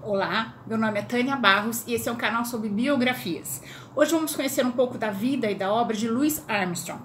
Olá, 0.00 0.54
meu 0.64 0.78
nome 0.78 1.00
é 1.00 1.02
Tânia 1.02 1.34
Barros 1.34 1.82
e 1.84 1.92
esse 1.92 2.08
é 2.08 2.12
um 2.12 2.16
canal 2.16 2.44
sobre 2.44 2.68
biografias. 2.68 3.60
Hoje 3.96 4.12
vamos 4.12 4.34
conhecer 4.34 4.64
um 4.64 4.70
pouco 4.70 4.96
da 4.96 5.10
vida 5.10 5.50
e 5.50 5.56
da 5.56 5.72
obra 5.72 5.96
de 5.96 6.08
Louis 6.08 6.44
Armstrong. 6.46 7.02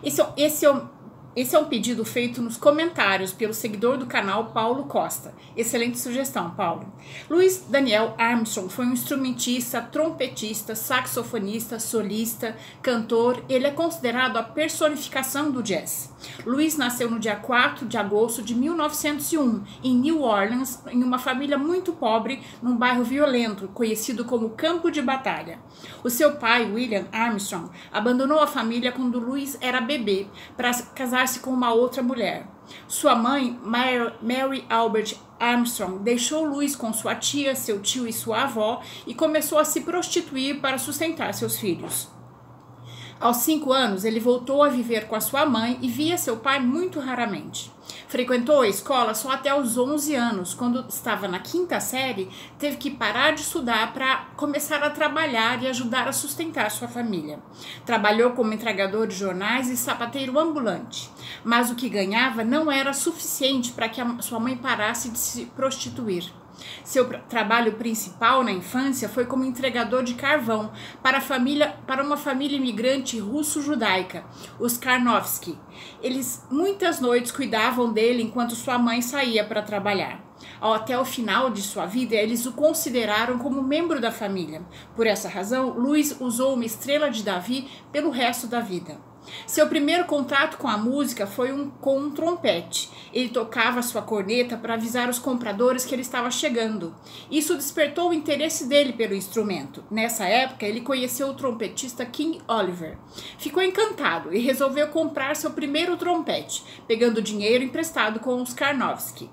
Esse, 0.00 0.22
é 0.22 0.32
esse 0.36 0.64
é 0.64 0.70
esse 1.36 1.54
é 1.54 1.58
um 1.58 1.66
pedido 1.66 2.02
feito 2.02 2.40
nos 2.40 2.56
comentários 2.56 3.30
pelo 3.30 3.52
seguidor 3.52 3.98
do 3.98 4.06
canal 4.06 4.52
Paulo 4.52 4.84
Costa. 4.84 5.34
Excelente 5.54 5.98
sugestão, 5.98 6.52
Paulo. 6.52 6.90
Luiz 7.28 7.66
Daniel 7.68 8.14
Armstrong 8.16 8.72
foi 8.72 8.86
um 8.86 8.94
instrumentista, 8.94 9.82
trompetista, 9.82 10.74
saxofonista, 10.74 11.78
solista, 11.78 12.56
cantor. 12.80 13.44
Ele 13.50 13.66
é 13.66 13.70
considerado 13.70 14.38
a 14.38 14.42
personificação 14.42 15.50
do 15.50 15.62
jazz. 15.62 16.10
Luiz 16.46 16.78
nasceu 16.78 17.10
no 17.10 17.20
dia 17.20 17.36
4 17.36 17.86
de 17.86 17.98
agosto 17.98 18.42
de 18.42 18.54
1901 18.54 19.62
em 19.84 19.94
New 19.94 20.22
Orleans, 20.22 20.82
em 20.90 21.04
uma 21.04 21.18
família 21.18 21.58
muito 21.58 21.92
pobre, 21.92 22.42
num 22.62 22.78
bairro 22.78 23.04
violento, 23.04 23.68
conhecido 23.68 24.24
como 24.24 24.50
Campo 24.50 24.90
de 24.90 25.02
Batalha. 25.02 25.58
O 26.02 26.08
seu 26.08 26.36
pai, 26.36 26.64
William 26.64 27.06
Armstrong, 27.12 27.70
abandonou 27.92 28.40
a 28.40 28.46
família 28.46 28.90
quando 28.90 29.18
Luiz 29.18 29.58
era 29.60 29.82
bebê 29.82 30.26
para 30.56 30.72
casar 30.94 31.25
com 31.34 31.50
uma 31.50 31.72
outra 31.72 32.02
mulher. 32.02 32.46
Sua 32.88 33.14
mãe, 33.14 33.58
Mary 33.62 34.64
Albert 34.68 35.16
Armstrong, 35.38 36.02
deixou 36.02 36.44
Louis 36.44 36.74
com 36.74 36.92
sua 36.92 37.14
tia, 37.14 37.54
seu 37.54 37.80
tio 37.80 38.08
e 38.08 38.12
sua 38.12 38.42
avó 38.42 38.82
e 39.06 39.14
começou 39.14 39.58
a 39.58 39.64
se 39.64 39.82
prostituir 39.82 40.60
para 40.60 40.78
sustentar 40.78 41.32
seus 41.34 41.58
filhos. 41.58 42.08
Aos 43.18 43.38
cinco 43.38 43.72
anos, 43.72 44.04
ele 44.04 44.20
voltou 44.20 44.62
a 44.62 44.68
viver 44.68 45.06
com 45.06 45.14
a 45.14 45.20
sua 45.20 45.46
mãe 45.46 45.78
e 45.80 45.88
via 45.88 46.18
seu 46.18 46.36
pai 46.36 46.60
muito 46.60 47.00
raramente. 47.00 47.72
Frequentou 48.08 48.62
a 48.62 48.68
escola 48.68 49.14
só 49.14 49.30
até 49.30 49.54
os 49.58 49.76
11 49.76 50.14
anos. 50.14 50.54
Quando 50.54 50.86
estava 50.88 51.28
na 51.28 51.38
quinta 51.38 51.80
série, 51.80 52.28
teve 52.58 52.76
que 52.76 52.90
parar 52.90 53.32
de 53.32 53.40
estudar 53.40 53.92
para 53.92 54.26
começar 54.36 54.82
a 54.82 54.90
trabalhar 54.90 55.62
e 55.62 55.66
ajudar 55.66 56.08
a 56.08 56.12
sustentar 56.12 56.70
sua 56.70 56.88
família. 56.88 57.38
Trabalhou 57.84 58.32
como 58.32 58.52
entregador 58.52 59.06
de 59.06 59.14
jornais 59.14 59.68
e 59.68 59.76
sapateiro 59.76 60.38
ambulante, 60.38 61.10
mas 61.44 61.70
o 61.70 61.74
que 61.74 61.88
ganhava 61.88 62.44
não 62.44 62.70
era 62.70 62.92
suficiente 62.92 63.72
para 63.72 63.88
que 63.88 64.00
sua 64.22 64.40
mãe 64.40 64.56
parasse 64.56 65.10
de 65.10 65.18
se 65.18 65.46
prostituir. 65.46 66.32
Seu 66.84 67.08
trabalho 67.28 67.72
principal 67.72 68.42
na 68.42 68.52
infância 68.52 69.08
foi 69.08 69.26
como 69.26 69.44
entregador 69.44 70.02
de 70.02 70.14
carvão 70.14 70.72
para, 71.02 71.20
família, 71.20 71.76
para 71.86 72.02
uma 72.02 72.16
família 72.16 72.56
imigrante 72.56 73.18
russo-judaica, 73.18 74.24
os 74.58 74.76
Karnowski. 74.76 75.58
Eles 76.02 76.44
muitas 76.50 77.00
noites 77.00 77.32
cuidavam 77.32 77.92
dele 77.92 78.22
enquanto 78.22 78.54
sua 78.54 78.78
mãe 78.78 79.02
saía 79.02 79.44
para 79.44 79.62
trabalhar. 79.62 80.24
Até 80.60 80.98
o 80.98 81.04
final 81.04 81.50
de 81.50 81.62
sua 81.62 81.86
vida, 81.86 82.14
eles 82.14 82.46
o 82.46 82.52
consideraram 82.52 83.38
como 83.38 83.62
membro 83.62 84.00
da 84.00 84.12
família. 84.12 84.62
Por 84.94 85.06
essa 85.06 85.28
razão, 85.28 85.70
Luiz 85.70 86.16
usou 86.20 86.54
uma 86.54 86.64
estrela 86.64 87.10
de 87.10 87.22
Davi 87.22 87.68
pelo 87.92 88.10
resto 88.10 88.46
da 88.46 88.60
vida. 88.60 88.98
Seu 89.46 89.68
primeiro 89.68 90.04
contato 90.04 90.56
com 90.56 90.68
a 90.68 90.76
música 90.76 91.26
foi 91.26 91.52
um, 91.52 91.70
com 91.70 91.98
um 91.98 92.10
trompete. 92.10 92.90
Ele 93.12 93.28
tocava 93.28 93.82
sua 93.82 94.02
corneta 94.02 94.56
para 94.56 94.74
avisar 94.74 95.08
os 95.08 95.18
compradores 95.18 95.84
que 95.84 95.94
ele 95.94 96.02
estava 96.02 96.30
chegando. 96.30 96.94
Isso 97.30 97.54
despertou 97.54 98.10
o 98.10 98.14
interesse 98.14 98.66
dele 98.66 98.92
pelo 98.92 99.14
instrumento. 99.14 99.84
Nessa 99.90 100.26
época, 100.26 100.66
ele 100.66 100.80
conheceu 100.80 101.28
o 101.28 101.34
trompetista 101.34 102.04
King 102.04 102.40
Oliver. 102.48 102.98
Ficou 103.38 103.62
encantado 103.62 104.34
e 104.34 104.38
resolveu 104.38 104.88
comprar 104.88 105.36
seu 105.36 105.50
primeiro 105.50 105.96
trompete, 105.96 106.64
pegando 106.86 107.22
dinheiro 107.22 107.64
emprestado 107.64 108.20
com 108.20 108.40
os 108.42 108.52
Karnowski. 108.52 109.30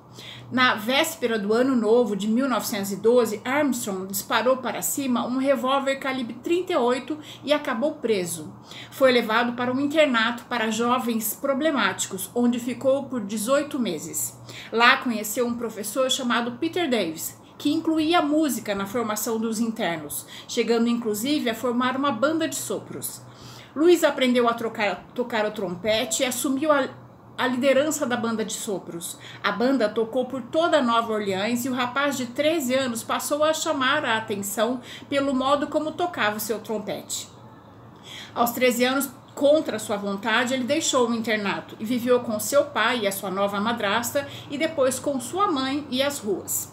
Na 0.52 0.76
véspera 0.76 1.40
do 1.40 1.54
ano 1.54 1.76
novo 1.76 2.16
de 2.16 2.28
1912, 2.28 3.42
Armstrong 3.44 4.06
disparou 4.08 4.58
para 4.58 4.82
cima 4.82 5.26
um 5.26 5.38
revólver 5.38 5.96
calibre 5.96 6.36
38 6.44 7.18
e 7.44 7.52
acabou 7.52 7.96
preso. 7.96 8.54
Foi 8.92 9.12
levado 9.12 9.54
para 9.54 9.72
um 9.72 9.80
internato 9.80 10.46
para 10.46 10.70
jovens 10.70 11.34
problemáticos, 11.34 12.30
onde 12.36 12.60
ficou 12.60 13.06
por 13.06 13.22
18 13.22 13.80
meses. 13.80 14.38
Lá 14.72 14.98
conheceu 14.98 15.48
um 15.48 15.56
professor 15.56 16.10
chamado 16.12 16.54
Peter 16.60 16.90
Davis, 16.90 17.42
que 17.58 17.72
incluía 17.72 18.22
música 18.22 18.76
na 18.76 18.86
formação 18.86 19.40
dos 19.40 19.60
internos, 19.60 20.28
chegando 20.48 20.88
inclusive 20.88 21.50
a 21.50 21.56
formar 21.56 21.96
uma 21.96 22.12
banda 22.12 22.48
de 22.48 22.56
sopros. 22.56 23.22
Luiz 23.76 24.04
aprendeu 24.04 24.48
a 24.48 24.54
trocar, 24.54 25.04
tocar 25.16 25.46
o 25.48 25.52
trompete 25.52 26.22
e 26.22 26.26
assumiu 26.26 26.72
a 26.72 26.88
a 27.38 27.48
liderança 27.48 28.06
da 28.06 28.16
banda 28.16 28.44
de 28.46 28.54
sopros. 28.54 29.18
A 29.44 29.52
banda 29.52 29.90
tocou 29.90 30.26
por 30.26 30.42
toda 30.42 30.82
Nova 30.82 31.14
Orleans 31.14 31.66
e 31.66 31.70
o 31.70 31.74
rapaz 31.74 32.18
de 32.18 32.28
13 32.28 32.76
anos 32.76 33.04
passou 33.04 33.44
a 33.44 33.54
chamar 33.54 34.06
a 34.06 34.18
atenção 34.18 34.82
pelo 35.10 35.34
modo 35.34 35.68
como 35.68 35.92
tocava 35.92 36.38
o 36.38 36.40
seu 36.40 36.60
trompete. 36.60 37.28
Aos 38.34 38.52
13 38.52 38.86
anos, 38.86 39.10
contra 39.36 39.80
sua 39.80 39.98
vontade, 39.98 40.54
ele 40.54 40.64
deixou 40.64 41.10
o 41.10 41.14
internato 41.14 41.76
e 41.80 41.86
viveu 41.86 42.20
com 42.20 42.40
seu 42.40 42.66
pai 42.66 43.02
e 43.02 43.08
a 43.08 43.12
sua 43.12 43.32
nova 43.32 43.60
madrasta 43.60 44.28
e 44.50 44.58
depois 44.58 45.00
com 45.00 45.20
sua 45.20 45.52
mãe 45.52 45.88
e 45.90 46.02
as 46.02 46.20
ruas 46.20 46.73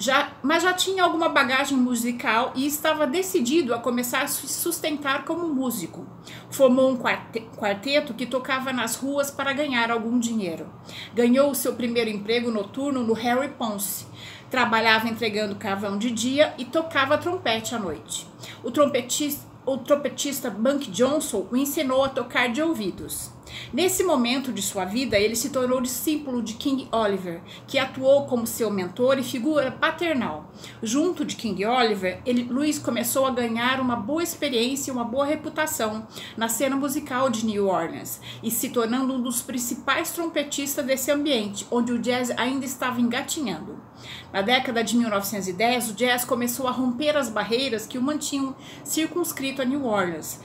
já, 0.00 0.32
mas 0.42 0.62
já 0.62 0.72
tinha 0.72 1.04
alguma 1.04 1.28
bagagem 1.28 1.76
musical 1.76 2.52
e 2.56 2.66
estava 2.66 3.06
decidido 3.06 3.74
a 3.74 3.78
começar 3.78 4.22
a 4.22 4.26
se 4.26 4.48
sustentar 4.48 5.26
como 5.26 5.46
músico. 5.54 6.06
Formou 6.50 6.90
um 6.90 6.96
quarteto 6.96 8.14
que 8.14 8.24
tocava 8.24 8.72
nas 8.72 8.96
ruas 8.96 9.30
para 9.30 9.52
ganhar 9.52 9.90
algum 9.90 10.18
dinheiro. 10.18 10.66
Ganhou 11.14 11.50
o 11.50 11.54
seu 11.54 11.74
primeiro 11.74 12.08
emprego 12.08 12.50
noturno 12.50 13.04
no 13.04 13.12
Harry 13.12 13.50
Ponce. 13.50 14.06
Trabalhava 14.50 15.06
entregando 15.06 15.56
carvão 15.56 15.98
de 15.98 16.10
dia 16.10 16.54
e 16.56 16.64
tocava 16.64 17.18
trompete 17.18 17.74
à 17.74 17.78
noite. 17.78 18.26
O 18.64 18.70
trompetista, 18.70 19.46
o 19.66 19.76
trompetista 19.76 20.48
Bunk 20.48 20.90
Johnson 20.90 21.46
o 21.52 21.56
ensinou 21.56 22.04
a 22.04 22.08
tocar 22.08 22.48
de 22.48 22.62
ouvidos. 22.62 23.30
Nesse 23.72 24.02
momento 24.02 24.52
de 24.52 24.62
sua 24.62 24.84
vida, 24.84 25.18
ele 25.18 25.36
se 25.36 25.50
tornou 25.50 25.80
discípulo 25.80 26.42
de 26.42 26.54
King 26.54 26.88
Oliver, 26.92 27.40
que 27.66 27.78
atuou 27.78 28.26
como 28.26 28.46
seu 28.46 28.70
mentor 28.70 29.18
e 29.18 29.22
figura 29.22 29.70
paternal. 29.70 30.52
Junto 30.82 31.24
de 31.24 31.36
King 31.36 31.64
Oliver, 31.64 32.20
ele, 32.24 32.44
Luiz 32.44 32.78
começou 32.78 33.26
a 33.26 33.30
ganhar 33.30 33.80
uma 33.80 33.96
boa 33.96 34.22
experiência 34.22 34.90
e 34.90 34.94
uma 34.94 35.04
boa 35.04 35.26
reputação 35.26 36.06
na 36.36 36.48
cena 36.48 36.76
musical 36.76 37.30
de 37.30 37.44
New 37.46 37.68
Orleans 37.68 38.20
e 38.42 38.50
se 38.50 38.70
tornando 38.70 39.14
um 39.14 39.22
dos 39.22 39.42
principais 39.42 40.10
trompetistas 40.10 40.84
desse 40.84 41.10
ambiente, 41.10 41.66
onde 41.70 41.92
o 41.92 41.98
jazz 41.98 42.30
ainda 42.36 42.64
estava 42.64 43.00
engatinhando. 43.00 43.80
Na 44.32 44.42
década 44.42 44.82
de 44.82 44.96
1910, 44.96 45.90
o 45.90 45.94
jazz 45.94 46.24
começou 46.24 46.66
a 46.66 46.70
romper 46.70 47.16
as 47.16 47.28
barreiras 47.28 47.86
que 47.86 47.98
o 47.98 48.02
mantinham 48.02 48.54
circunscrito 48.84 49.60
a 49.60 49.64
New 49.64 49.84
Orleans. 49.84 50.40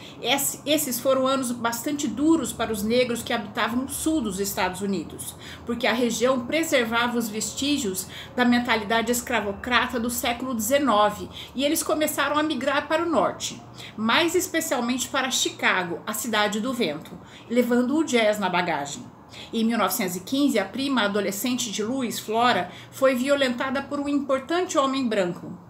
esses 0.66 1.00
foram 1.00 1.28
anos 1.28 1.52
bastante 1.52 2.08
duros 2.08 2.52
para 2.52 2.72
os 2.72 2.84
negros 2.84 2.95
que 3.24 3.34
habitavam 3.34 3.86
o 3.86 3.90
sul 3.90 4.22
dos 4.22 4.40
Estados 4.40 4.82
Unidos, 4.82 5.36
porque 5.66 5.86
a 5.86 5.94
região 5.94 6.46
preservava 6.46 7.18
os 7.18 7.28
vestígios 7.28 8.08
da 8.36 8.46
mentalidade 8.46 9.12
escravocrata 9.12 10.00
do 10.00 10.10
século 10.10 10.60
XIX 10.60 11.30
e 11.54 11.64
eles 11.64 11.84
começaram 11.84 12.38
a 12.38 12.44
migrar 12.44 12.88
para 12.88 13.04
o 13.04 13.10
norte, 13.10 13.62
mais 13.98 14.36
especialmente 14.36 15.10
para 15.10 15.32
Chicago, 15.32 16.00
a 16.08 16.14
cidade 16.14 16.62
do 16.62 16.74
vento, 16.74 17.12
levando 17.50 17.98
o 17.98 18.04
jazz 18.04 18.40
na 18.40 18.50
bagagem. 18.50 19.04
Em 19.52 19.66
1915, 19.66 20.58
a 20.60 20.66
prima 20.66 21.04
adolescente 21.04 21.72
de 21.72 21.84
Louis, 21.84 22.20
Flora, 22.20 22.72
foi 22.92 23.16
violentada 23.16 23.82
por 23.82 24.00
um 24.00 24.08
importante 24.08 24.78
homem 24.78 25.08
branco, 25.08 25.65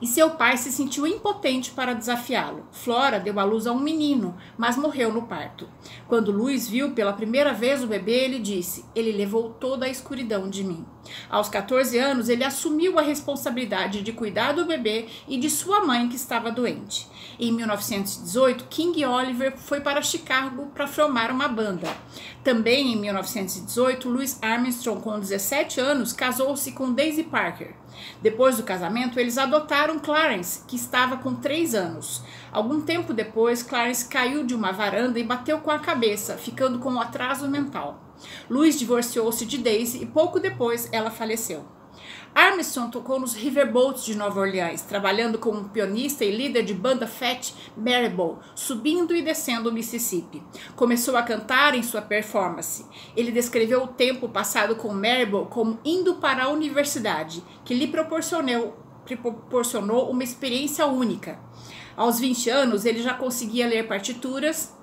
e 0.00 0.06
seu 0.06 0.30
pai 0.30 0.56
se 0.56 0.70
sentiu 0.70 1.06
impotente 1.06 1.70
para 1.70 1.94
desafiá-lo. 1.94 2.66
Flora 2.70 3.18
deu 3.18 3.38
à 3.38 3.44
luz 3.44 3.66
a 3.66 3.72
um 3.72 3.80
menino, 3.80 4.36
mas 4.56 4.76
morreu 4.76 5.12
no 5.12 5.22
parto. 5.22 5.68
Quando 6.08 6.32
Luiz 6.32 6.68
viu 6.68 6.92
pela 6.92 7.12
primeira 7.12 7.52
vez 7.52 7.82
o 7.82 7.86
bebê, 7.86 8.24
ele 8.24 8.38
disse: 8.38 8.84
Ele 8.94 9.12
levou 9.12 9.50
toda 9.50 9.86
a 9.86 9.90
escuridão 9.90 10.48
de 10.48 10.64
mim. 10.64 10.84
Aos 11.30 11.48
14 11.48 11.98
anos, 11.98 12.28
ele 12.28 12.44
assumiu 12.44 12.98
a 12.98 13.02
responsabilidade 13.02 14.02
de 14.02 14.12
cuidar 14.12 14.52
do 14.52 14.66
bebê 14.66 15.06
e 15.28 15.38
de 15.38 15.48
sua 15.48 15.84
mãe 15.84 16.08
que 16.08 16.16
estava 16.16 16.50
doente. 16.50 17.06
Em 17.38 17.52
1918, 17.52 18.64
King 18.70 19.04
Oliver 19.04 19.58
foi 19.58 19.80
para 19.80 20.00
Chicago 20.00 20.70
para 20.74 20.86
formar 20.86 21.30
uma 21.30 21.46
banda. 21.46 21.86
Também 22.42 22.94
em 22.94 22.96
1918, 22.96 24.08
Louis 24.08 24.38
Armstrong, 24.40 25.02
com 25.02 25.20
17 25.20 25.78
anos, 25.78 26.14
casou-se 26.14 26.72
com 26.72 26.94
Daisy 26.94 27.24
Parker. 27.24 27.74
Depois 28.22 28.56
do 28.56 28.62
casamento, 28.62 29.20
eles 29.20 29.36
adotaram 29.36 29.98
Clarence, 29.98 30.62
que 30.66 30.76
estava 30.76 31.18
com 31.18 31.34
3 31.34 31.74
anos. 31.74 32.22
Algum 32.50 32.80
tempo 32.80 33.12
depois, 33.12 33.62
Clarence 33.62 34.08
caiu 34.08 34.42
de 34.44 34.54
uma 34.54 34.72
varanda 34.72 35.18
e 35.18 35.24
bateu 35.24 35.58
com 35.58 35.70
a 35.70 35.78
cabeça, 35.78 36.38
ficando 36.38 36.78
com 36.78 36.92
um 36.92 37.00
atraso 37.00 37.48
mental. 37.48 38.02
Louis 38.48 38.78
divorciou-se 38.78 39.44
de 39.44 39.58
Daisy 39.58 40.02
e 40.02 40.06
pouco 40.06 40.40
depois 40.40 40.88
ela 40.90 41.10
faleceu. 41.10 41.75
Armstrong 42.36 42.92
tocou 42.92 43.18
nos 43.18 43.34
Riverboats 43.34 44.04
de 44.04 44.14
Nova 44.14 44.40
Orleans, 44.40 44.82
trabalhando 44.82 45.38
como 45.38 45.70
pianista 45.70 46.22
e 46.22 46.30
líder 46.30 46.64
de 46.64 46.74
banda 46.74 47.06
Fat 47.06 47.54
Marable, 47.74 48.36
subindo 48.54 49.16
e 49.16 49.22
descendo 49.22 49.70
o 49.70 49.72
Mississippi. 49.72 50.42
Começou 50.76 51.16
a 51.16 51.22
cantar 51.22 51.74
em 51.74 51.82
sua 51.82 52.02
performance. 52.02 52.84
Ele 53.16 53.32
descreveu 53.32 53.84
o 53.84 53.88
tempo 53.88 54.28
passado 54.28 54.76
com 54.76 54.92
Marable 54.92 55.46
como 55.48 55.78
indo 55.82 56.16
para 56.16 56.44
a 56.44 56.50
universidade, 56.50 57.42
que 57.64 57.72
lhe 57.72 57.86
proporcionou, 57.86 58.76
proporcionou 59.06 60.10
uma 60.10 60.22
experiência 60.22 60.84
única. 60.84 61.40
Aos 61.96 62.20
20 62.20 62.50
anos, 62.50 62.84
ele 62.84 63.02
já 63.02 63.14
conseguia 63.14 63.66
ler 63.66 63.88
partituras 63.88 64.76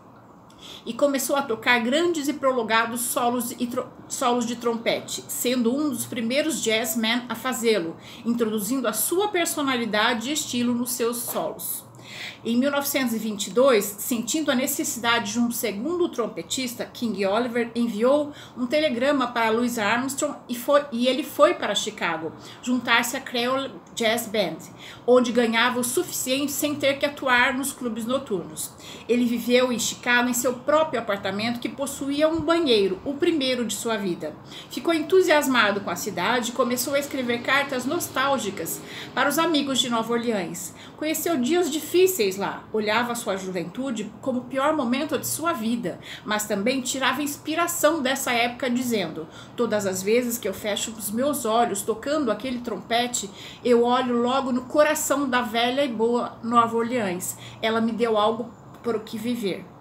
e 0.85 0.93
começou 0.93 1.35
a 1.35 1.41
tocar 1.41 1.79
grandes 1.79 2.27
e 2.27 2.33
prolongados 2.33 3.01
solos, 3.01 3.51
e 3.51 3.69
solos 4.07 4.45
de 4.45 4.55
trompete, 4.55 5.23
sendo 5.27 5.75
um 5.75 5.89
dos 5.89 6.05
primeiros 6.05 6.61
jazzmen 6.61 7.23
a 7.29 7.35
fazê-lo, 7.35 7.95
introduzindo 8.25 8.87
a 8.87 8.93
sua 8.93 9.27
personalidade 9.27 10.29
e 10.29 10.33
estilo 10.33 10.73
nos 10.73 10.91
seus 10.91 11.17
solos. 11.17 11.83
Em 12.43 12.57
1922, 12.57 13.83
sentindo 13.99 14.51
a 14.51 14.55
necessidade 14.55 15.33
de 15.33 15.39
um 15.39 15.51
segundo 15.51 16.09
trompetista, 16.09 16.85
King 16.85 17.25
Oliver 17.25 17.71
enviou 17.73 18.33
um 18.57 18.65
telegrama 18.65 19.27
para 19.27 19.49
Louis 19.49 19.79
Armstrong 19.79 20.37
e, 20.49 20.55
foi, 20.55 20.85
e 20.91 21.07
ele 21.07 21.23
foi 21.23 21.53
para 21.53 21.75
Chicago, 21.75 22.33
juntar-se 22.61 23.15
à 23.15 23.21
Creole 23.21 23.71
Jazz 23.95 24.27
Band, 24.27 24.57
onde 25.05 25.31
ganhava 25.31 25.79
o 25.79 25.83
suficiente 25.83 26.51
sem 26.51 26.75
ter 26.75 26.97
que 26.97 27.05
atuar 27.05 27.53
nos 27.53 27.71
clubes 27.71 28.05
noturnos. 28.05 28.71
Ele 29.07 29.25
viveu 29.25 29.71
em 29.71 29.79
Chicago 29.79 30.29
em 30.29 30.33
seu 30.33 30.53
próprio 30.53 30.99
apartamento 30.99 31.59
que 31.59 31.69
possuía 31.69 32.27
um 32.27 32.41
banheiro, 32.41 32.99
o 33.05 33.13
primeiro 33.13 33.65
de 33.65 33.75
sua 33.75 33.97
vida. 33.97 34.35
Ficou 34.69 34.93
entusiasmado 34.93 35.81
com 35.81 35.89
a 35.89 35.95
cidade 35.95 36.49
e 36.49 36.53
começou 36.53 36.95
a 36.95 36.99
escrever 36.99 37.41
cartas 37.41 37.85
nostálgicas 37.85 38.81
para 39.13 39.29
os 39.29 39.37
amigos 39.37 39.79
de 39.79 39.89
Nova 39.89 40.13
Orleans. 40.13 40.73
Conheceu 40.97 41.37
dias 41.37 41.69
difíceis 41.69 42.37
lá, 42.37 42.63
olhava 42.71 43.15
sua 43.15 43.37
juventude 43.37 44.11
como 44.21 44.39
o 44.39 44.45
pior 44.45 44.75
momento 44.75 45.17
de 45.17 45.27
sua 45.27 45.53
vida, 45.53 45.99
mas 46.25 46.45
também 46.45 46.81
tirava 46.81 47.21
inspiração 47.21 48.01
dessa 48.01 48.31
época 48.31 48.69
dizendo: 48.69 49.27
Todas 49.55 49.85
as 49.85 50.01
vezes 50.01 50.37
que 50.37 50.47
eu 50.47 50.53
fecho 50.53 50.91
os 50.91 51.11
meus 51.11 51.45
olhos 51.45 51.81
tocando 51.81 52.31
aquele 52.31 52.59
trompete, 52.59 53.29
eu 53.63 53.82
olho 53.83 54.21
logo 54.21 54.51
no 54.51 54.63
coração 54.63 55.29
da 55.29 55.41
velha 55.41 55.83
e 55.83 55.87
boa 55.87 56.37
Nova 56.43 56.75
Orleans. 56.75 57.37
Ela 57.61 57.81
me 57.81 57.91
deu 57.91 58.17
algo 58.17 58.51
por 58.81 58.95
o 58.95 59.01
que 59.01 59.17
viver. 59.17 59.72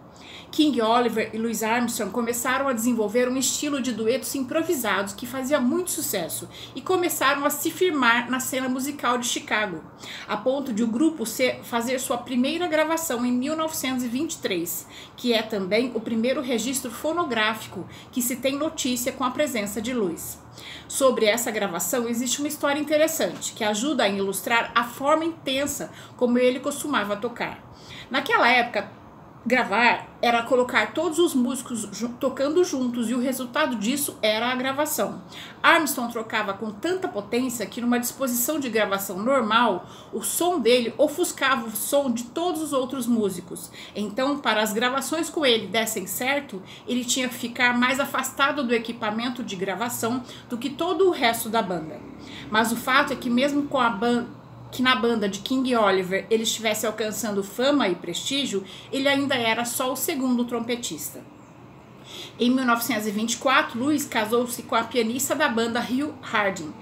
King 0.53 0.83
Oliver 0.83 1.31
e 1.33 1.39
Louis 1.39 1.63
Armstrong 1.63 2.13
começaram 2.13 2.69
a 2.69 2.75
desenvolver 2.75 3.27
um 3.27 3.39
estilo 3.39 3.81
de 3.81 3.91
duetos 3.91 4.35
improvisados 4.35 5.15
que 5.15 5.27
fazia 5.27 5.59
muito 5.59 5.91
sucesso 5.91 6.47
e 6.77 6.83
começaram 6.83 7.47
a 7.47 7.51
se 7.51 7.71
firmar 7.71 8.31
na 8.31 8.39
cena 8.39 8.69
musical 8.69 9.17
de 9.17 9.27
Chicago, 9.27 9.83
a 10.29 10.37
ponto 10.37 10.71
de 10.71 10.83
o 10.83 10.87
grupo 10.87 11.25
ser, 11.25 11.65
fazer 11.65 11.99
sua 11.99 12.19
primeira 12.19 12.67
gravação 12.67 13.25
em 13.25 13.33
1923, 13.33 14.87
que 15.17 15.33
é 15.33 15.41
também 15.41 15.91
o 15.95 16.01
primeiro 16.01 16.43
registro 16.43 16.91
fonográfico 16.91 17.89
que 18.13 18.21
se 18.21 18.37
tem 18.37 18.55
notícia 18.55 19.11
com 19.11 19.25
a 19.25 19.31
presença 19.31 19.81
de 19.81 19.95
Louis. 19.95 20.39
Sobre 20.87 21.25
essa 21.25 21.51
gravação 21.51 22.07
existe 22.07 22.41
uma 22.41 22.49
história 22.49 22.79
interessante 22.79 23.55
que 23.55 23.65
ajuda 23.65 24.05
a 24.05 24.09
ilustrar 24.09 24.71
a 24.75 24.85
forma 24.85 25.25
intensa 25.25 25.91
como 26.15 26.39
ele 26.39 26.61
costumava 26.61 27.17
tocar. 27.17 27.73
Naquela 28.11 28.51
época, 28.51 29.01
gravar 29.45 30.09
era 30.23 30.43
colocar 30.45 30.93
todos 30.95 31.19
os 31.19 31.35
músicos 31.35 31.89
tocando 32.21 32.63
juntos 32.63 33.11
e 33.11 33.15
o 33.15 33.21
resultado 33.21 33.75
disso 33.75 34.17
era 34.23 34.47
a 34.47 34.55
gravação. 34.55 35.21
Armstrong 35.61 36.13
trocava 36.13 36.55
com 36.55 36.71
tanta 36.71 37.09
potência 37.09 37.67
que 37.67 37.81
numa 37.81 37.99
disposição 37.99 38.61
de 38.61 38.71
gravação 38.71 39.19
normal, 39.19 39.89
o 40.13 40.23
som 40.23 40.61
dele 40.61 40.95
ofuscava 40.97 41.67
o 41.67 41.71
som 41.73 42.11
de 42.11 42.25
todos 42.25 42.63
os 42.63 42.73
outros 42.73 43.07
músicos. 43.07 43.71
Então, 43.97 44.39
para 44.39 44.63
as 44.63 44.73
gravações 44.73 45.29
com 45.29 45.45
ele 45.45 45.67
dessem 45.67 46.07
certo, 46.07 46.63
ele 46.87 47.05
tinha 47.05 47.29
que 47.29 47.35
ficar 47.35 47.77
mais 47.77 47.99
afastado 47.99 48.63
do 48.63 48.75
equipamento 48.75 49.43
de 49.43 49.57
gravação 49.57 50.23
do 50.49 50.57
que 50.57 50.71
todo 50.71 51.09
o 51.09 51.11
resto 51.11 51.49
da 51.49 51.63
banda. 51.63 52.01
Mas 52.49 52.71
o 52.71 52.77
fato 52.77 53.13
é 53.13 53.17
que 53.17 53.29
mesmo 53.29 53.65
com 53.65 53.81
a 53.81 53.91
banda 53.91 54.42
que 54.73 54.83
na 54.83 54.97
banda 54.97 55.29
de 55.29 55.41
King 55.41 55.77
Oliver 55.77 56.27
ele 56.31 56.43
estivesse 56.43 56.87
alcançando 56.87 57.45
fama 57.45 57.89
e 57.89 57.95
prestígio, 57.95 58.65
ele 58.91 59.07
ainda 59.07 59.35
era 59.35 59.65
só 59.67 59.93
o 59.93 59.97
segundo 59.97 60.47
trompetista. 60.47 61.21
Em 62.41 62.51
1924, 62.51 63.79
Louis 63.79 64.05
casou-se 64.07 64.63
com 64.63 64.75
a 64.75 64.83
pianista 64.83 65.35
da 65.35 65.49
banda 65.49 65.79
Hugh 65.79 66.15
Harding 66.23 66.73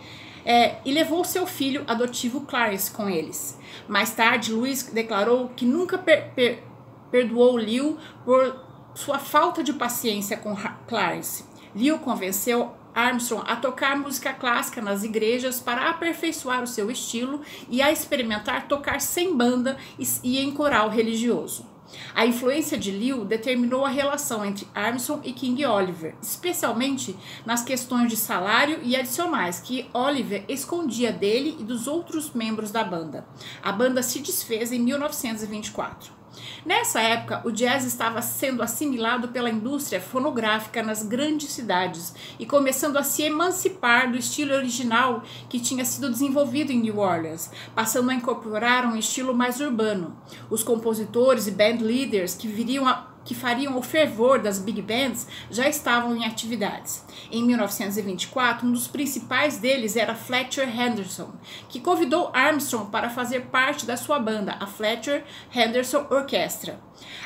é, 0.44 0.76
e 0.84 0.92
levou 0.92 1.24
seu 1.24 1.46
filho 1.46 1.84
adotivo 1.86 2.42
Clarence 2.42 2.90
com 2.90 3.10
eles. 3.10 3.58
Mais 3.88 4.14
tarde, 4.14 4.52
Louis 4.52 4.84
declarou 4.84 5.50
que 5.54 5.66
nunca 5.66 5.98
per 5.98 6.30
per 6.34 6.62
perdoou 7.10 7.58
Liu 7.58 7.98
por 8.24 8.64
sua 8.94 9.18
falta 9.18 9.64
de 9.64 9.72
paciência 9.72 10.36
com 10.36 10.56
Clarence. 10.86 11.44
Liu 11.74 11.98
convenceu 11.98 12.72
Armstrong 12.94 13.44
a 13.46 13.56
tocar 13.56 13.96
música 13.96 14.32
clássica 14.32 14.80
nas 14.80 15.04
igrejas 15.04 15.60
para 15.60 15.90
aperfeiçoar 15.90 16.62
o 16.62 16.66
seu 16.66 16.90
estilo 16.90 17.40
e 17.68 17.80
a 17.82 17.90
experimentar 17.92 18.68
tocar 18.68 19.00
sem 19.00 19.36
banda 19.36 19.76
e 20.22 20.38
em 20.38 20.52
coral 20.52 20.88
religioso. 20.88 21.70
A 22.14 22.24
influência 22.26 22.78
de 22.78 22.90
Liu 22.90 23.24
determinou 23.24 23.84
a 23.84 23.88
relação 23.88 24.44
entre 24.44 24.66
Armstrong 24.74 25.28
e 25.28 25.32
King 25.32 25.64
Oliver, 25.66 26.14
especialmente 26.22 27.16
nas 27.44 27.64
questões 27.64 28.08
de 28.08 28.16
salário 28.16 28.80
e 28.82 28.94
adicionais 28.94 29.60
que 29.60 29.88
Oliver 29.92 30.44
escondia 30.48 31.12
dele 31.12 31.56
e 31.58 31.64
dos 31.64 31.86
outros 31.86 32.32
membros 32.32 32.70
da 32.70 32.84
banda. 32.84 33.26
A 33.62 33.72
banda 33.72 34.02
se 34.02 34.20
desfez 34.20 34.72
em 34.72 34.78
1924. 34.78 36.19
Nessa 36.64 37.00
época, 37.00 37.42
o 37.44 37.50
jazz 37.50 37.84
estava 37.84 38.22
sendo 38.22 38.62
assimilado 38.62 39.28
pela 39.28 39.50
indústria 39.50 40.00
fonográfica 40.00 40.82
nas 40.82 41.02
grandes 41.02 41.50
cidades 41.50 42.14
e 42.38 42.46
começando 42.46 42.96
a 42.96 43.02
se 43.02 43.22
emancipar 43.22 44.10
do 44.10 44.16
estilo 44.16 44.54
original 44.54 45.22
que 45.48 45.58
tinha 45.58 45.84
sido 45.84 46.10
desenvolvido 46.10 46.70
em 46.70 46.80
New 46.80 46.98
Orleans, 46.98 47.50
passando 47.74 48.10
a 48.10 48.14
incorporar 48.14 48.86
um 48.86 48.96
estilo 48.96 49.34
mais 49.34 49.60
urbano. 49.60 50.16
Os 50.48 50.62
compositores 50.62 51.46
e 51.46 51.50
band 51.50 51.78
leaders 51.80 52.34
que 52.34 52.46
viriam 52.46 52.86
a 52.86 53.09
que 53.24 53.34
fariam 53.34 53.76
o 53.76 53.82
fervor 53.82 54.40
das 54.40 54.58
big 54.58 54.80
bands 54.82 55.26
já 55.50 55.68
estavam 55.68 56.16
em 56.16 56.24
atividades. 56.24 57.04
Em 57.30 57.44
1924, 57.44 58.66
um 58.66 58.72
dos 58.72 58.88
principais 58.88 59.58
deles 59.58 59.96
era 59.96 60.14
Fletcher 60.14 60.68
Henderson, 60.68 61.32
que 61.68 61.80
convidou 61.80 62.30
Armstrong 62.32 62.90
para 62.90 63.10
fazer 63.10 63.46
parte 63.46 63.86
da 63.86 63.96
sua 63.96 64.18
banda, 64.18 64.56
a 64.58 64.66
Fletcher 64.66 65.24
Henderson 65.54 66.06
Orchestra. 66.10 66.80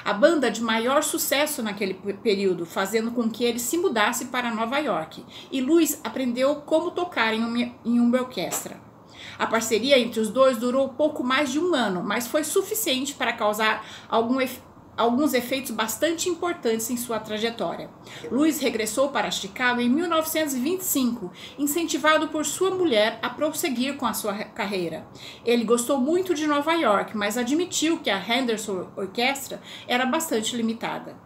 A 0.05 0.13
banda 0.13 0.51
de 0.51 0.63
maior 0.63 1.03
sucesso 1.03 1.63
naquele 1.63 1.95
período, 1.95 2.67
fazendo 2.67 3.11
com 3.11 3.31
que 3.31 3.45
ele 3.45 3.59
se 3.59 3.79
mudasse 3.79 4.27
para 4.27 4.55
Nova 4.55 4.79
York. 4.79 5.25
E 5.51 5.61
Louis 5.61 6.01
aprendeu 6.05 6.57
como 6.57 6.91
tocar 6.91 7.35
em 7.35 7.45
uma, 7.45 7.73
em 7.85 8.01
uma 8.01 8.19
orquestra. 8.19 8.81
A 9.39 9.47
parceria 9.47 9.99
entre 9.99 10.21
os 10.21 10.29
dois 10.29 10.59
durou 10.59 10.91
pouco 10.91 11.25
mais 11.25 11.51
de 11.51 11.59
um 11.59 11.75
ano, 11.75 12.03
mas 12.05 12.27
foi 12.27 12.45
suficiente 12.45 13.15
para 13.15 13.33
causar 13.33 13.85
algum 14.09 14.41
efeito 14.41 14.74
alguns 14.97 15.35
efeitos 15.35 15.71
bastante 15.71 16.29
importantes 16.29 16.91
em 16.91 16.97
sua 16.97 17.19
trajetória. 17.19 17.91
Louis 18.31 18.61
regressou 18.61 19.09
para 19.09 19.31
Chicago 19.31 19.81
em 19.81 19.89
1925, 19.89 21.33
incentivado 21.59 22.29
por 22.29 22.45
sua 22.45 22.71
mulher 22.71 23.19
a 23.23 23.31
prosseguir 23.31 23.97
com 23.97 24.07
a 24.07 24.13
sua 24.13 24.35
carreira. 24.35 25.07
Ele 25.45 25.65
gostou 25.65 25.99
muito 25.99 26.35
de 26.35 26.47
Nova 26.47 26.73
York, 26.75 27.17
mas 27.17 27.39
admitiu 27.39 27.99
que 27.99 28.11
a 28.11 28.23
Henderson 28.23 28.89
Orquestra 28.97 29.61
era 29.87 30.07
bastante 30.07 30.57
limitada. 30.57 31.24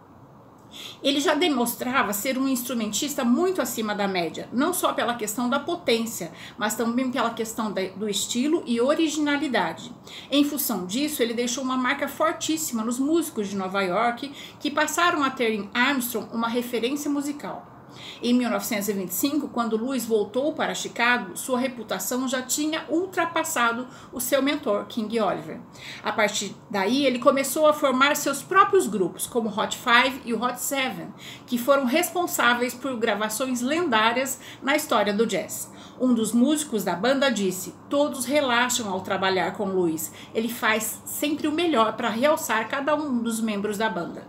Ele 1.03 1.21
já 1.21 1.35
demonstrava 1.35 2.13
ser 2.13 2.39
um 2.39 2.49
instrumentista 2.49 3.25
muito 3.25 3.63
acima 3.63 3.95
da 3.95 4.09
média, 4.09 4.49
não 4.53 4.73
só 4.73 4.93
pela 4.93 5.15
questão 5.15 5.49
da 5.49 5.61
potência, 5.61 6.33
mas 6.57 6.75
também 6.75 7.11
pela 7.11 7.31
questão 7.31 7.73
do 7.97 8.09
estilo 8.09 8.63
e 8.67 8.81
originalidade. 8.81 9.93
Em 10.31 10.45
função 10.45 10.87
disso, 10.87 11.23
ele 11.23 11.35
deixou 11.35 11.65
uma 11.65 11.77
marca 11.77 12.09
fortíssima 12.09 12.85
nos 12.85 12.99
músicos 12.99 13.49
de 13.49 13.57
Nova 13.57 13.83
York, 13.83 14.33
que 14.61 14.71
passaram 14.71 15.23
a 15.23 15.31
ter 15.31 15.53
em 15.53 15.71
Armstrong 15.73 16.29
uma 16.33 16.49
referência 16.49 17.11
musical. 17.11 17.78
Em 18.23 18.35
1925, 18.35 19.49
quando 19.49 19.77
Louis 19.77 20.05
voltou 20.05 20.53
para 20.53 20.75
Chicago, 20.75 21.37
sua 21.37 21.59
reputação 21.59 22.27
já 22.27 22.43
tinha 22.43 22.85
ultrapassado 22.89 23.87
o 24.13 24.21
seu 24.21 24.43
mentor, 24.43 24.87
King 24.87 25.21
Oliver. 25.21 25.61
A 26.03 26.13
partir 26.13 26.55
daí, 26.71 27.07
ele 27.07 27.19
começou 27.19 27.67
a 27.67 27.73
formar 27.73 28.17
seus 28.17 28.43
próprios 28.43 28.87
grupos, 28.87 29.27
como 29.27 29.49
Hot 29.49 29.77
Five 29.77 30.23
e 30.25 30.33
o 30.33 30.43
Hot 30.43 30.61
Seven, 30.61 31.09
que 31.47 31.59
foram 31.59 31.85
responsáveis 31.85 32.75
por 32.75 32.97
gravações 32.97 33.61
lendárias 33.61 34.41
na 34.63 34.77
história 34.77 35.13
do 35.13 35.27
jazz. 35.27 35.71
Um 36.01 36.15
dos 36.15 36.33
músicos 36.33 36.85
da 36.85 36.95
banda 36.95 37.31
disse: 37.31 37.75
Todos 37.89 38.25
relaxam 38.25 38.89
ao 38.89 39.01
trabalhar 39.01 39.53
com 39.55 39.65
Louis. 39.65 40.13
Ele 40.33 40.49
faz 40.49 41.03
sempre 41.05 41.49
o 41.49 41.53
melhor 41.53 41.95
para 41.95 42.09
realçar 42.09 42.69
cada 42.69 42.95
um 42.95 43.19
dos 43.19 43.41
membros 43.41 43.77
da 43.77 43.89
banda. 43.89 44.27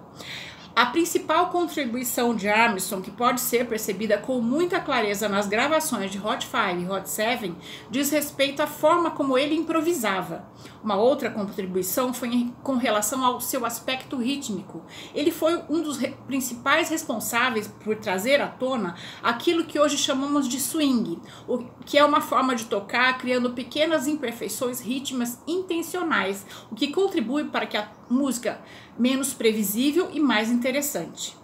A 0.80 0.86
principal 0.86 1.50
contribuição 1.50 2.34
de 2.34 2.48
Armstrong, 2.48 3.04
que 3.04 3.12
pode 3.12 3.42
ser 3.42 3.68
percebida 3.68 4.18
com 4.18 4.40
muita 4.40 4.80
clareza 4.80 5.28
nas 5.28 5.46
gravações 5.46 6.10
de 6.10 6.18
Hot 6.18 6.48
5 6.48 6.80
e 6.80 6.90
Hot 6.90 7.10
7, 7.10 7.54
diz 7.92 8.10
respeito 8.12 8.62
à 8.62 8.66
forma 8.66 9.12
como 9.12 9.38
ele 9.38 9.54
improvisava. 9.54 10.48
Uma 10.82 10.96
outra 10.96 11.30
contribuição 11.30 12.14
foi 12.14 12.54
com 12.64 12.78
relação 12.78 13.26
ao 13.26 13.42
seu 13.42 13.66
aspecto 13.66 14.16
rítmico. 14.16 14.82
Ele 15.14 15.32
foi 15.32 15.62
um 15.70 15.82
dos 15.82 15.98
re 15.98 16.16
principais 16.26 16.90
responsáveis 16.90 17.68
por 17.68 17.98
trazer 17.98 18.40
à 18.40 18.48
tona 18.48 18.96
aquilo 19.22 19.66
que 19.66 19.82
hoje 19.82 19.98
chamamos 19.98 20.48
de 20.48 20.62
swing, 20.62 21.20
o 21.46 21.58
que 21.86 21.98
é 21.98 22.06
uma 22.06 22.22
forma 22.22 22.56
de 22.56 22.64
tocar 22.64 23.18
criando 23.18 23.52
pequenas 23.52 24.08
imperfeições 24.08 24.80
rítmicas 24.80 25.40
intencionais, 25.46 26.46
o 26.72 26.76
que 26.76 26.94
contribui 26.94 27.44
para 27.44 27.66
que 27.66 27.76
a 27.76 27.99
música 28.10 28.60
menos 28.98 29.34
previsível 29.34 30.10
e 30.12 30.20
mais 30.20 30.50
interessante. 30.50 31.38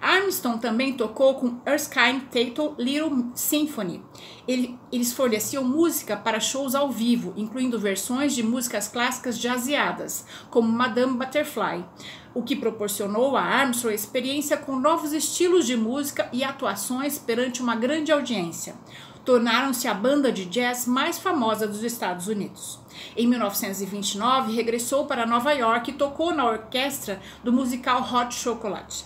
Armstrong 0.00 0.60
também 0.60 0.92
tocou 0.94 1.34
com 1.34 1.58
Erskine 1.66 2.20
Tato 2.20 2.74
Little 2.78 3.30
Symphony. 3.34 4.02
Ele, 4.46 4.78
eles 4.92 5.12
forneciam 5.12 5.64
música 5.64 6.16
para 6.16 6.40
shows 6.40 6.74
ao 6.74 6.90
vivo, 6.90 7.34
incluindo 7.36 7.78
versões 7.78 8.34
de 8.34 8.42
músicas 8.42 8.88
clássicas 8.88 9.38
jazzeadas, 9.38 10.24
como 10.50 10.70
Madame 10.70 11.18
Butterfly, 11.18 11.84
o 12.34 12.42
que 12.42 12.56
proporcionou 12.56 13.36
a 13.36 13.42
Armstrong 13.42 13.94
experiência 13.94 14.56
com 14.56 14.78
novos 14.78 15.12
estilos 15.12 15.66
de 15.66 15.76
música 15.76 16.28
e 16.32 16.44
atuações 16.44 17.18
perante 17.18 17.60
uma 17.60 17.74
grande 17.74 18.12
audiência. 18.12 18.76
Tornaram-se 19.28 19.86
a 19.86 19.92
banda 19.92 20.32
de 20.32 20.46
jazz 20.46 20.86
mais 20.86 21.18
famosa 21.18 21.68
dos 21.68 21.84
Estados 21.84 22.28
Unidos. 22.28 22.80
Em 23.14 23.26
1929, 23.26 24.54
regressou 24.54 25.04
para 25.04 25.26
Nova 25.26 25.52
York 25.52 25.90
e 25.90 25.92
tocou 25.92 26.32
na 26.32 26.46
orquestra 26.46 27.20
do 27.44 27.52
musical 27.52 28.00
Hot 28.10 28.34
Chocolate. 28.34 29.04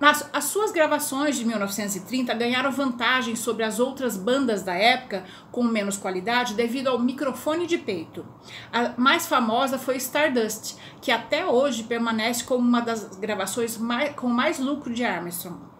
Nas, 0.00 0.26
as 0.32 0.44
suas 0.44 0.72
gravações 0.72 1.36
de 1.36 1.44
1930 1.44 2.32
ganharam 2.32 2.72
vantagem 2.72 3.36
sobre 3.36 3.64
as 3.64 3.78
outras 3.78 4.16
bandas 4.16 4.62
da 4.62 4.72
época 4.72 5.26
com 5.52 5.62
menos 5.62 5.98
qualidade 5.98 6.54
devido 6.54 6.88
ao 6.88 6.98
microfone 6.98 7.66
de 7.66 7.76
peito. 7.76 8.24
A 8.72 8.94
mais 8.96 9.26
famosa 9.26 9.78
foi 9.78 9.98
Stardust, 9.98 10.78
que 11.02 11.12
até 11.12 11.44
hoje 11.44 11.82
permanece 11.82 12.44
como 12.44 12.66
uma 12.66 12.80
das 12.80 13.14
gravações 13.18 13.76
mais, 13.76 14.14
com 14.14 14.26
mais 14.26 14.58
lucro 14.58 14.94
de 14.94 15.04
Armstrong. 15.04 15.73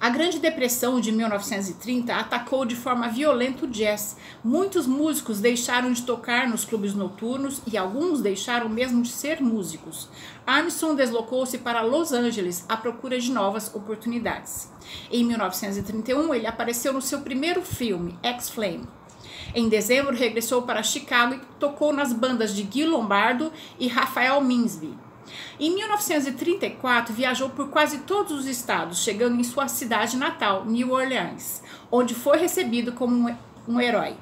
A 0.00 0.10
Grande 0.10 0.38
Depressão 0.38 1.00
de 1.00 1.10
1930 1.10 2.14
atacou 2.14 2.64
de 2.64 2.76
forma 2.76 3.08
violenta 3.08 3.64
o 3.64 3.68
jazz. 3.68 4.16
Muitos 4.44 4.86
músicos 4.86 5.40
deixaram 5.40 5.90
de 5.92 6.02
tocar 6.02 6.48
nos 6.48 6.64
clubes 6.64 6.94
noturnos 6.94 7.60
e 7.66 7.76
alguns 7.76 8.20
deixaram 8.20 8.68
mesmo 8.68 9.02
de 9.02 9.08
ser 9.08 9.42
músicos. 9.42 10.08
Armstrong 10.46 10.94
deslocou-se 10.94 11.58
para 11.58 11.82
Los 11.82 12.12
Angeles 12.12 12.64
à 12.68 12.76
procura 12.76 13.18
de 13.18 13.32
novas 13.32 13.74
oportunidades. 13.74 14.70
Em 15.10 15.24
1931, 15.24 16.32
ele 16.32 16.46
apareceu 16.46 16.92
no 16.92 17.02
seu 17.02 17.22
primeiro 17.22 17.62
filme, 17.62 18.16
X-Flame. 18.22 18.86
Em 19.52 19.68
dezembro, 19.68 20.14
regressou 20.14 20.62
para 20.62 20.80
Chicago 20.80 21.34
e 21.34 21.40
tocou 21.58 21.92
nas 21.92 22.12
bandas 22.12 22.54
de 22.54 22.68
Gil 22.70 22.88
Lombardo 22.88 23.52
e 23.80 23.88
Rafael 23.88 24.40
Minsby. 24.40 25.07
Em 25.58 25.74
1934, 25.74 27.14
viajou 27.14 27.50
por 27.50 27.68
quase 27.68 27.98
todos 27.98 28.32
os 28.32 28.46
estados, 28.46 29.02
chegando 29.02 29.40
em 29.40 29.44
sua 29.44 29.68
cidade 29.68 30.16
natal, 30.16 30.64
New 30.64 30.92
Orleans, 30.92 31.62
onde 31.90 32.14
foi 32.14 32.38
recebido 32.38 32.92
como 32.92 33.36
um 33.66 33.80
herói. 33.80 34.16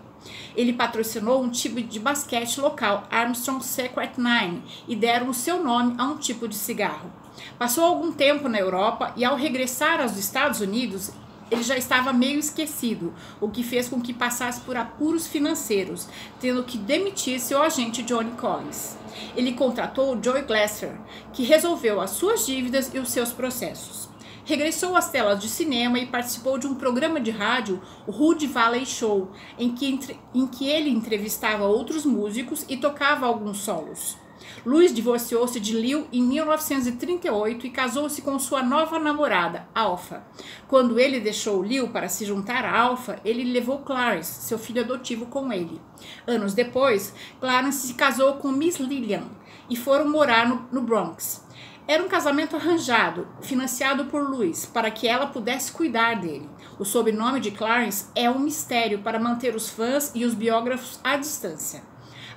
Ele 0.56 0.72
patrocinou 0.72 1.42
um 1.42 1.50
time 1.50 1.82
de 1.82 2.00
basquete 2.00 2.58
local, 2.60 3.04
Armstrong 3.10 3.64
Secret 3.64 4.12
Nine, 4.16 4.62
e 4.88 4.96
deram 4.96 5.28
o 5.28 5.34
seu 5.34 5.62
nome 5.62 5.94
a 5.98 6.04
um 6.04 6.16
tipo 6.16 6.48
de 6.48 6.56
cigarro. 6.56 7.12
Passou 7.58 7.84
algum 7.84 8.12
tempo 8.12 8.48
na 8.48 8.58
Europa 8.58 9.12
e, 9.16 9.24
ao 9.24 9.36
regressar 9.36 10.00
aos 10.00 10.16
Estados 10.16 10.60
Unidos, 10.60 11.12
ele 11.50 11.62
já 11.62 11.76
estava 11.76 12.12
meio 12.12 12.38
esquecido, 12.38 13.14
o 13.40 13.48
que 13.48 13.62
fez 13.62 13.88
com 13.88 14.00
que 14.00 14.12
passasse 14.12 14.60
por 14.62 14.76
apuros 14.76 15.26
financeiros, 15.26 16.08
tendo 16.40 16.64
que 16.64 16.76
demitir 16.76 17.40
seu 17.40 17.62
agente 17.62 18.02
Johnny 18.02 18.32
Collins. 18.32 18.96
Ele 19.36 19.52
contratou 19.52 20.20
Joy 20.22 20.42
Glasser, 20.42 20.98
que 21.32 21.44
resolveu 21.44 22.00
as 22.00 22.10
suas 22.10 22.44
dívidas 22.44 22.92
e 22.92 22.98
os 22.98 23.10
seus 23.10 23.32
processos. 23.32 24.08
Regressou 24.44 24.96
às 24.96 25.10
telas 25.10 25.40
de 25.40 25.48
cinema 25.48 25.98
e 25.98 26.06
participou 26.06 26.56
de 26.56 26.66
um 26.66 26.74
programa 26.74 27.20
de 27.20 27.30
rádio, 27.30 27.82
o 28.06 28.12
Hood 28.12 28.46
Valley 28.46 28.86
Show, 28.86 29.30
em 29.58 29.74
que, 29.74 29.98
em 30.34 30.46
que 30.46 30.68
ele 30.68 30.90
entrevistava 30.90 31.64
outros 31.64 32.04
músicos 32.04 32.64
e 32.68 32.76
tocava 32.76 33.26
alguns 33.26 33.58
solos. 33.58 34.16
Louis 34.64 34.94
divorciou-se 34.94 35.60
de 35.60 35.78
Liu 35.78 36.06
em 36.12 36.22
1938 36.22 37.66
e 37.66 37.70
casou-se 37.70 38.22
com 38.22 38.38
sua 38.38 38.62
nova 38.62 38.98
namorada, 38.98 39.68
Alpha. 39.74 40.24
Quando 40.66 40.98
ele 40.98 41.20
deixou 41.20 41.62
Liu 41.62 41.88
para 41.88 42.08
se 42.08 42.24
juntar 42.24 42.64
a 42.64 42.80
Alpha, 42.80 43.20
ele 43.24 43.44
levou 43.44 43.78
Clarence, 43.80 44.42
seu 44.42 44.58
filho 44.58 44.82
adotivo, 44.82 45.26
com 45.26 45.52
ele. 45.52 45.80
Anos 46.26 46.54
depois, 46.54 47.14
Clarence 47.40 47.86
se 47.86 47.94
casou 47.94 48.34
com 48.34 48.50
Miss 48.50 48.78
Lillian 48.78 49.24
e 49.68 49.76
foram 49.76 50.08
morar 50.08 50.48
no, 50.48 50.66
no 50.72 50.82
Bronx. 50.82 51.44
Era 51.88 52.02
um 52.02 52.08
casamento 52.08 52.56
arranjado, 52.56 53.28
financiado 53.40 54.06
por 54.06 54.28
Louis, 54.28 54.66
para 54.66 54.90
que 54.90 55.06
ela 55.06 55.28
pudesse 55.28 55.70
cuidar 55.70 56.20
dele. 56.20 56.48
O 56.80 56.84
sobrenome 56.84 57.38
de 57.38 57.52
Clarence 57.52 58.06
é 58.14 58.28
um 58.28 58.40
mistério 58.40 59.02
para 59.02 59.20
manter 59.20 59.54
os 59.54 59.68
fãs 59.68 60.10
e 60.12 60.24
os 60.24 60.34
biógrafos 60.34 60.98
à 61.04 61.16
distância. 61.16 61.84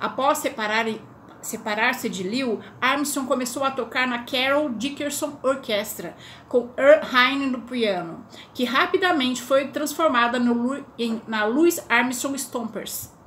Após 0.00 0.38
separarem 0.38 1.02
separar-se 1.42 2.08
de 2.08 2.22
Liu, 2.22 2.60
Armstrong 2.80 3.26
começou 3.26 3.64
a 3.64 3.70
tocar 3.70 4.06
na 4.06 4.24
Carol 4.24 4.70
Dickerson 4.70 5.38
Orchestra, 5.42 6.16
com 6.48 6.70
Earl 6.76 7.50
no 7.50 7.62
piano, 7.62 8.24
que 8.54 8.64
rapidamente 8.64 9.42
foi 9.42 9.68
transformada 9.68 10.38
no, 10.38 10.84
em, 10.98 11.20
na 11.26 11.44
Louis 11.44 11.84
Armstrong 11.88 12.36
Stompers. 12.36 13.19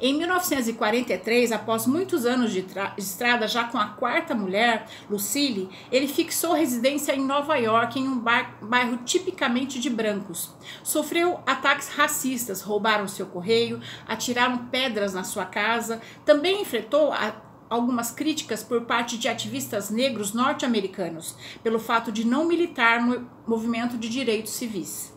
Em 0.00 0.14
1943, 0.14 1.52
após 1.52 1.86
muitos 1.86 2.24
anos 2.24 2.52
de 2.52 2.64
estrada, 2.96 3.48
já 3.48 3.64
com 3.64 3.78
a 3.78 3.86
quarta 3.86 4.34
mulher, 4.34 4.86
Lucille, 5.10 5.68
ele 5.90 6.06
fixou 6.06 6.52
residência 6.52 7.14
em 7.14 7.24
Nova 7.24 7.56
York, 7.56 7.98
em 7.98 8.06
um 8.06 8.18
bairro 8.18 8.98
tipicamente 9.04 9.80
de 9.80 9.90
brancos. 9.90 10.54
Sofreu 10.82 11.40
ataques 11.46 11.88
racistas, 11.88 12.62
roubaram 12.62 13.08
seu 13.08 13.26
correio, 13.26 13.80
atiraram 14.06 14.66
pedras 14.66 15.14
na 15.14 15.24
sua 15.24 15.44
casa, 15.44 16.00
também 16.24 16.62
enfrentou 16.62 17.12
a 17.12 17.48
algumas 17.68 18.10
críticas 18.10 18.62
por 18.62 18.82
parte 18.82 19.18
de 19.18 19.28
ativistas 19.28 19.90
negros 19.90 20.32
norte-americanos 20.32 21.36
pelo 21.62 21.78
fato 21.78 22.10
de 22.10 22.26
não 22.26 22.46
militar 22.46 23.04
no 23.04 23.28
movimento 23.46 23.98
de 23.98 24.08
direitos 24.08 24.52
civis. 24.52 25.12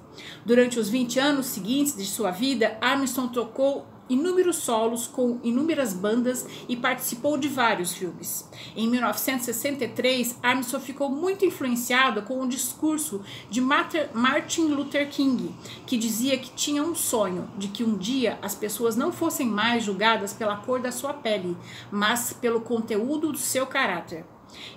Durante 0.46 0.78
os 0.78 0.90
20 0.90 1.20
anos 1.20 1.46
seguintes 1.46 1.96
de 1.96 2.06
sua 2.06 2.32
vida, 2.32 2.78
Armstrong 2.82 3.32
tocou 3.32 3.88
inúmeros 4.10 4.58
solos 4.58 5.08
com 5.08 5.40
inúmeras 5.44 5.94
bandas 5.94 6.46
e 6.68 6.76
participou 6.76 7.38
de 7.38 7.48
vários 7.48 7.94
filmes. 7.94 8.48
Em 8.76 8.88
1963, 8.90 10.38
Armstrong 10.44 10.86
ficou 10.86 11.10
muito 11.10 11.46
influenciado 11.46 12.22
com 12.24 12.42
o 12.42 12.48
discurso 12.48 13.22
de 13.50 13.62
Martin 13.62 14.68
Luther 14.68 15.10
King, 15.10 15.54
que 15.86 15.98
dizia 15.98 16.38
que 16.38 16.52
tinha 16.52 16.84
um 16.84 16.96
sonho 16.96 17.50
de 17.58 17.68
que 17.70 17.84
um 17.84 17.98
dia 17.98 18.38
as 18.42 18.56
pessoas 18.56 18.96
não 18.96 19.12
fossem 19.12 19.48
mais 19.48 19.84
julgadas 19.84 20.34
pela 20.34 20.58
cor 20.58 20.80
da 20.80 20.92
sua 20.92 21.14
pele, 21.14 21.56
mas 21.92 22.34
pelo 22.34 22.62
conteúdo 22.62 23.32
do 23.32 23.38
seu 23.38 23.66
caráter. 23.66 24.26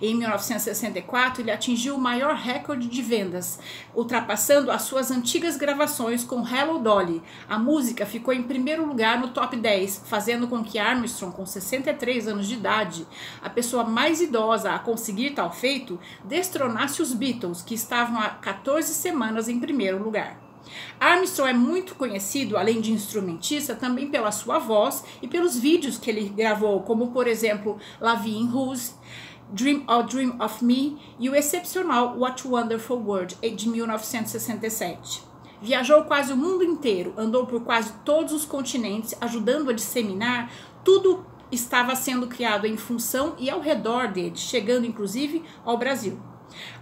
Em 0.00 0.14
1964, 0.14 1.43
ele 1.43 1.50
atingiu 1.50 1.95
o 1.95 2.00
maior 2.00 2.35
recorde 2.35 2.88
de 2.88 3.02
vendas, 3.02 3.59
ultrapassando 3.95 4.71
as 4.71 4.83
suas 4.83 5.11
antigas 5.11 5.57
gravações 5.57 6.25
com 6.25 6.47
Hello 6.47 6.78
Dolly. 6.78 7.23
A 7.49 7.59
música 7.59 8.07
ficou 8.07 8.33
em 8.33 8.43
primeiro 8.43 8.87
lugar 8.87 9.19
no 9.19 9.28
top 9.28 9.57
10, 9.57 10.02
fazendo 10.07 10.49
com 10.49 10.62
que 10.62 10.78
Armstrong, 10.78 11.35
com 11.35 11.47
63 11.47 12.28
anos 12.28 12.47
de 12.47 12.54
idade, 12.54 13.07
a 13.43 13.50
pessoa 13.50 13.85
mais 13.85 14.21
idosa 14.21 14.73
a 14.73 14.78
conseguir 14.78 15.31
tal 15.31 15.52
feito, 15.52 15.99
destronasse 16.25 17.02
os 17.02 17.12
Beatles, 17.12 17.62
que 17.62 17.75
estavam 17.75 18.21
há 18.21 18.31
14 18.31 18.93
semanas 18.95 19.49
em 19.49 19.61
primeiro 19.61 20.02
lugar. 20.02 20.45
Armstrong 20.99 21.50
é 21.50 21.54
muito 21.54 21.95
conhecido, 21.95 22.57
além 22.57 22.81
de 22.81 22.93
instrumentista, 22.93 23.75
também 23.75 24.09
pela 24.09 24.33
sua 24.33 24.59
voz 24.59 25.04
e 25.21 25.28
pelos 25.28 25.59
vídeos 25.59 25.99
que 25.99 26.11
ele 26.11 26.28
gravou, 26.28 26.83
como 26.83 27.11
por 27.11 27.26
exemplo 27.26 27.78
La 28.00 28.14
Vie 28.14 28.38
en 28.38 28.47
Rose, 28.47 28.95
Dream 29.54 29.84
or 29.87 30.02
Dream 30.02 30.37
of 30.40 30.64
Me 30.64 30.99
e 31.16 31.30
o 31.30 31.34
excepcional 31.34 32.18
What 32.18 32.44
Wonderful 32.44 32.99
World, 32.99 33.37
de 33.54 33.68
1967. 33.68 35.23
Viajou 35.62 36.02
quase 36.02 36.32
o 36.32 36.37
mundo 36.37 36.64
inteiro, 36.64 37.14
andou 37.16 37.46
por 37.46 37.62
quase 37.62 37.92
todos 38.04 38.32
os 38.32 38.44
continentes, 38.44 39.14
ajudando 39.20 39.70
a 39.70 39.73
disseminar 39.73 40.50
tudo 40.82 41.25
estava 41.52 41.94
sendo 41.94 42.26
criado 42.26 42.66
em 42.66 42.76
função 42.76 43.37
e 43.38 43.49
ao 43.49 43.61
redor 43.61 44.08
dele, 44.08 44.37
chegando 44.37 44.87
inclusive 44.87 45.44
ao 45.64 45.78
Brasil. 45.78 46.18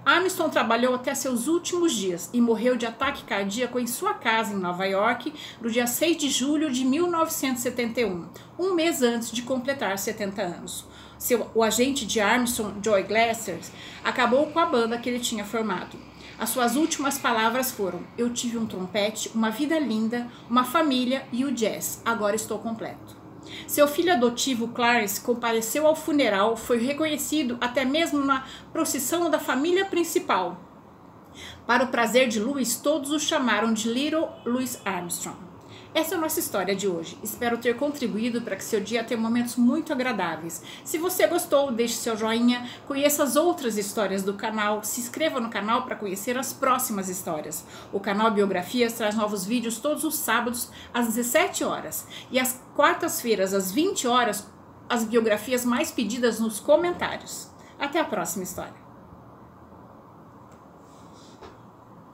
Armstrong 0.05 0.50
trabalhou 0.50 0.95
até 0.95 1.14
seus 1.14 1.47
últimos 1.47 1.93
dias 1.93 2.31
e 2.33 2.41
morreu 2.41 2.76
de 2.76 2.87
ataque 2.87 3.25
cardíaco 3.25 3.79
em 3.79 3.87
sua 3.87 4.14
casa 4.14 4.55
em 4.55 4.59
Nova 4.59 4.87
York 4.87 5.33
no 5.61 5.71
dia 5.71 5.87
6 5.87 6.17
de 6.17 6.31
julho 6.31 6.71
de 6.73 6.85
1971, 6.85 8.29
um 8.59 8.75
mês 8.75 9.02
antes 9.02 9.31
de 9.31 9.43
completar 9.43 9.99
70 9.99 10.43
anos. 10.43 10.87
Seu, 11.23 11.49
o 11.55 11.62
agente 11.62 12.05
de 12.05 12.19
Armstrong, 12.19 12.81
Joy 12.83 13.05
Glasser, 13.05 13.61
acabou 14.02 14.47
com 14.47 14.59
a 14.59 14.67
banda 14.67 14.99
que 14.99 15.09
ele 15.09 15.21
tinha 15.21 15.45
formado. 15.45 15.97
As 16.37 16.50
suas 16.50 16.75
últimas 16.75 17.17
palavras 17.17 17.71
foram: 17.71 18.00
Eu 18.19 18.33
tive 18.33 18.59
um 18.59 18.67
trompete, 18.67 19.31
uma 19.33 19.49
vida 19.49 19.79
linda, 19.79 20.26
uma 20.50 20.64
família 20.64 21.25
e 21.31 21.45
o 21.45 21.52
jazz. 21.52 22.02
Agora 22.05 22.35
estou 22.35 22.59
completo. 22.59 23.17
Seu 23.69 23.87
filho 23.87 24.12
adotivo 24.12 24.67
Clarence 24.69 25.21
compareceu 25.21 25.87
ao 25.87 25.95
funeral, 25.95 26.57
foi 26.57 26.79
reconhecido 26.79 27.57
até 27.61 27.85
mesmo 27.85 28.25
na 28.25 28.45
procissão 28.73 29.31
da 29.31 29.38
família 29.38 29.85
principal. 29.85 30.61
Para 31.64 31.85
o 31.85 31.88
prazer 31.88 32.26
de 32.26 32.41
Louis, 32.41 32.75
todos 32.75 33.12
o 33.12 33.21
chamaram 33.21 33.73
de 33.73 33.88
Little 33.88 34.29
Louis 34.45 34.81
Armstrong. 34.85 35.52
Essa 35.95 36.15
é 36.15 36.19
a 36.19 36.21
nossa 36.21 36.41
história 36.41 36.75
de 36.75 36.89
hoje. 36.89 37.19
Espero 37.23 37.59
ter 37.59 37.77
contribuído 37.77 38.41
para 38.41 38.57
que 38.57 38.65
seu 38.65 38.81
dia 38.81 39.05
tenha 39.05 39.21
momentos 39.21 39.57
muito 39.57 39.93
agradáveis. 39.93 40.63
Se 40.83 40.97
você 40.97 41.27
gostou, 41.27 41.71
deixe 41.71 41.97
seu 41.97 42.17
joinha, 42.17 42.67
conheça 42.87 43.23
as 43.23 43.37
outras 43.37 43.77
histórias 43.77 44.23
do 44.23 44.33
canal, 44.33 44.83
se 44.83 45.01
inscreva 45.01 45.39
no 45.39 45.51
canal 45.51 45.85
para 45.85 45.95
conhecer 45.95 46.39
as 46.39 46.51
próximas 46.51 47.11
histórias. 47.11 47.67
O 47.93 48.01
canal 48.01 48.31
Biografias 48.31 48.95
traz 48.95 49.15
novos 49.15 49.45
vídeos 49.45 49.79
todos 49.81 50.03
os 50.03 50.15
sábados 50.15 50.71
às 50.95 51.09
17 51.09 51.63
horas 51.63 52.07
e 52.31 52.41
às 52.41 52.59
quartas-feiras 52.75 53.53
às 53.53 53.71
20 53.71 54.09
horas 54.09 54.47
as 54.89 55.05
biografias 55.05 55.63
mais 55.63 55.91
pedidas 55.91 56.41
nos 56.41 56.59
comentários. 56.59 57.51
Até 57.79 58.01
a 58.01 58.05
próxima 58.05 58.45
história. 58.45 58.82